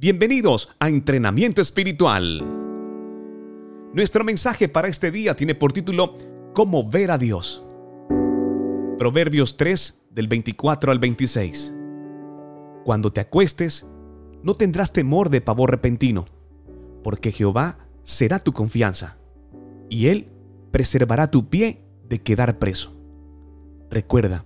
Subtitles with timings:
[0.00, 2.44] Bienvenidos a Entrenamiento Espiritual.
[3.92, 6.16] Nuestro mensaje para este día tiene por título
[6.54, 7.66] Cómo ver a Dios.
[8.96, 11.74] Proverbios 3 del 24 al 26.
[12.84, 13.90] Cuando te acuestes,
[14.44, 16.26] no tendrás temor de pavor repentino,
[17.02, 19.18] porque Jehová será tu confianza,
[19.90, 20.28] y Él
[20.70, 22.96] preservará tu pie de quedar preso.
[23.90, 24.44] Recuerda,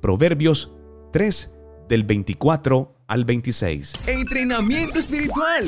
[0.00, 0.74] Proverbios
[1.12, 1.54] 3
[1.90, 4.08] del 24 al 26.
[4.08, 5.64] Entrenamiento espiritual.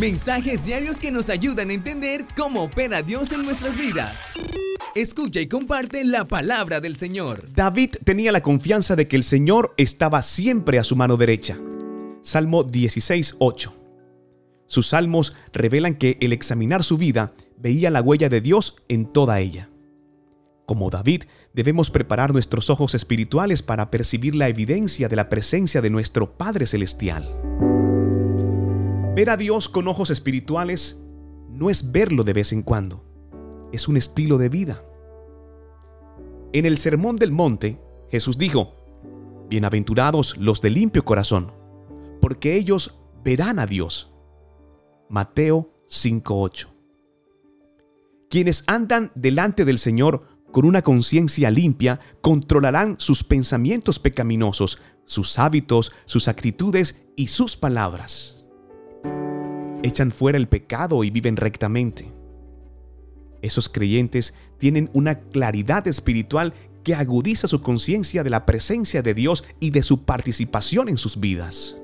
[0.00, 4.30] Mensajes diarios que nos ayudan a entender cómo opera Dios en nuestras vidas.
[4.94, 7.48] Escucha y comparte la palabra del Señor.
[7.54, 11.58] David tenía la confianza de que el Señor estaba siempre a su mano derecha.
[12.22, 13.74] Salmo 16, 8.
[14.66, 19.40] Sus salmos revelan que el examinar su vida veía la huella de Dios en toda
[19.40, 19.68] ella.
[20.66, 25.90] Como David, debemos preparar nuestros ojos espirituales para percibir la evidencia de la presencia de
[25.90, 27.34] nuestro Padre Celestial.
[29.14, 31.02] Ver a Dios con ojos espirituales
[31.50, 33.04] no es verlo de vez en cuando,
[33.72, 34.84] es un estilo de vida.
[36.52, 38.74] En el Sermón del Monte, Jesús dijo,
[39.48, 41.52] Bienaventurados los de limpio corazón,
[42.20, 44.14] porque ellos verán a Dios.
[45.10, 46.68] Mateo 5:8.
[48.30, 55.92] Quienes andan delante del Señor con una conciencia limpia, controlarán sus pensamientos pecaminosos, sus hábitos,
[56.04, 58.44] sus actitudes y sus palabras.
[59.82, 62.12] Echan fuera el pecado y viven rectamente.
[63.40, 69.44] Esos creyentes tienen una claridad espiritual que agudiza su conciencia de la presencia de Dios
[69.58, 71.76] y de su participación en sus vidas.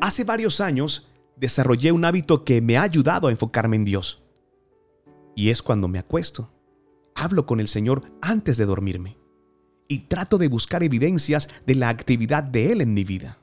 [0.00, 4.23] Hace varios años desarrollé un hábito que me ha ayudado a enfocarme en Dios.
[5.34, 6.50] Y es cuando me acuesto.
[7.14, 9.18] Hablo con el Señor antes de dormirme.
[9.88, 13.38] Y trato de buscar evidencias de la actividad de Él en mi vida.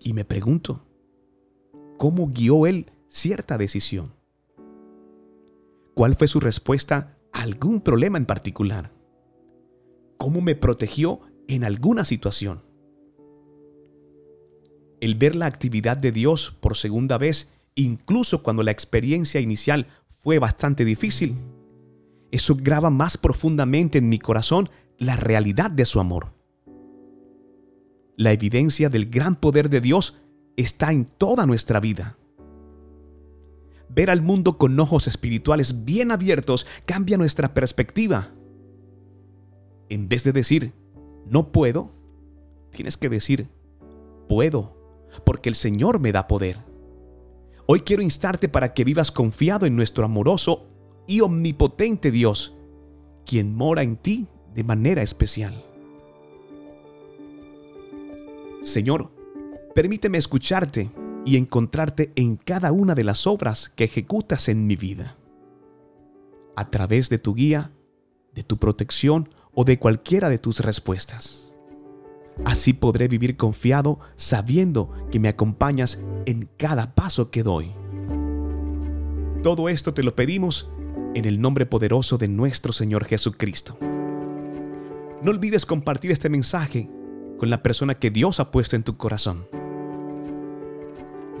[0.00, 0.84] Y me pregunto,
[1.96, 4.12] ¿cómo guió Él cierta decisión?
[5.94, 8.92] ¿Cuál fue su respuesta a algún problema en particular?
[10.16, 12.62] ¿Cómo me protegió en alguna situación?
[15.00, 19.86] El ver la actividad de Dios por segunda vez, incluso cuando la experiencia inicial
[20.18, 21.36] fue bastante difícil.
[22.30, 24.68] Eso graba más profundamente en mi corazón
[24.98, 26.34] la realidad de su amor.
[28.16, 30.20] La evidencia del gran poder de Dios
[30.56, 32.18] está en toda nuestra vida.
[33.88, 38.28] Ver al mundo con ojos espirituales bien abiertos cambia nuestra perspectiva.
[39.88, 40.72] En vez de decir,
[41.26, 41.92] no puedo,
[42.70, 43.48] tienes que decir,
[44.28, 44.76] puedo,
[45.24, 46.58] porque el Señor me da poder.
[47.70, 50.70] Hoy quiero instarte para que vivas confiado en nuestro amoroso
[51.06, 52.54] y omnipotente Dios,
[53.26, 55.62] quien mora en ti de manera especial.
[58.62, 59.10] Señor,
[59.74, 60.90] permíteme escucharte
[61.26, 65.18] y encontrarte en cada una de las obras que ejecutas en mi vida.
[66.56, 67.72] A través de tu guía,
[68.32, 71.47] de tu protección o de cualquiera de tus respuestas.
[72.44, 77.72] Así podré vivir confiado sabiendo que me acompañas en cada paso que doy.
[79.42, 80.72] Todo esto te lo pedimos
[81.14, 83.78] en el nombre poderoso de nuestro Señor Jesucristo.
[85.22, 86.88] No olvides compartir este mensaje
[87.38, 89.46] con la persona que Dios ha puesto en tu corazón.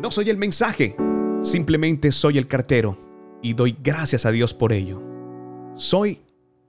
[0.00, 0.96] No soy el mensaje,
[1.42, 2.96] simplemente soy el cartero
[3.42, 5.02] y doy gracias a Dios por ello.
[5.74, 6.22] Soy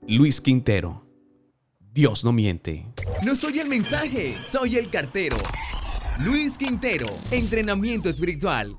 [0.06, 1.09] Luis Quintero.
[1.92, 2.86] Dios no miente.
[3.24, 5.36] No soy el mensaje, soy el cartero.
[6.20, 8.76] Luis Quintero, entrenamiento espiritual.